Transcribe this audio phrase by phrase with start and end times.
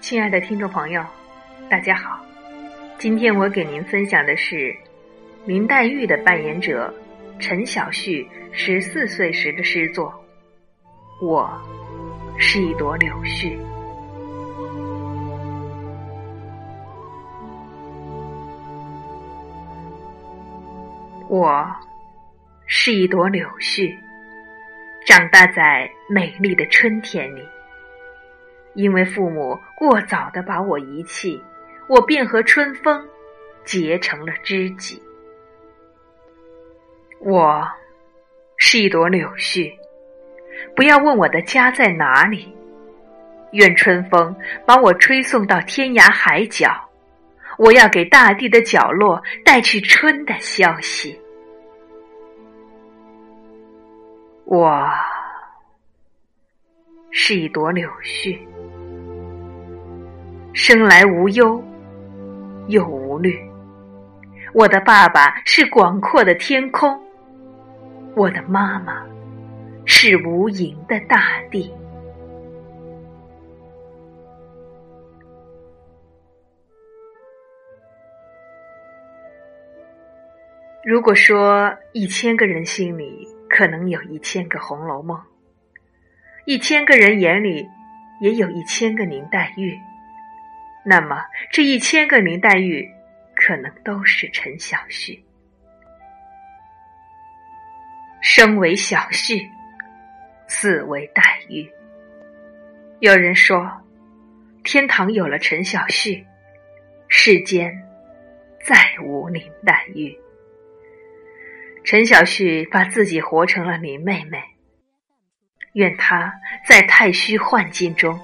[0.00, 1.02] 亲爱的听众朋友，
[1.70, 2.18] 大家好，
[2.98, 4.76] 今天我给您分享的是
[5.46, 6.92] 林黛玉的扮演者
[7.38, 10.12] 陈小旭十四岁时的诗作
[11.26, 11.48] 《我
[12.36, 13.56] 是一朵柳絮》。
[21.28, 21.64] 我
[22.66, 23.96] 是一朵柳絮，
[25.14, 27.46] 长大在美丽的春天里。
[28.72, 31.38] 因为父母过早的把我遗弃，
[31.86, 33.06] 我便和春风
[33.62, 35.02] 结成了知己。
[37.20, 37.68] 我
[38.56, 39.70] 是一朵柳絮，
[40.74, 42.50] 不要问我的家在哪里，
[43.50, 46.88] 愿春风把我吹送到天涯海角，
[47.58, 51.20] 我要给大地的角落带去春的消息。
[54.44, 54.88] 我
[57.10, 58.38] 是一朵柳絮。
[60.52, 61.62] 生来无忧，
[62.68, 63.38] 又无虑。
[64.52, 67.00] 我的爸爸是广阔的天空，
[68.14, 69.06] 我的妈妈
[69.86, 71.72] 是无垠的大地。
[80.84, 85.18] 如果说一千个人心里可能有一千个《红楼梦》，
[86.46, 87.68] 一千个人眼里
[88.22, 89.78] 也有一千个林黛玉。
[90.86, 92.90] 那么，这一千个林黛玉，
[93.36, 95.22] 可能都是陈小旭。
[98.22, 99.46] 生为小旭，
[100.48, 101.70] 死为黛玉。
[103.00, 103.70] 有人说，
[104.64, 106.24] 天堂有了陈小旭，
[107.06, 107.70] 世间
[108.64, 110.18] 再无林黛玉。
[111.84, 114.40] 陈小旭把自己活成了林妹妹，
[115.72, 116.32] 愿她
[116.66, 118.20] 在太虚幻境中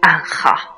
[0.00, 0.77] 安好。